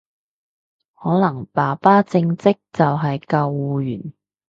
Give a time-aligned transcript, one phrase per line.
[0.95, 4.13] 可能爸爸正職就係救護員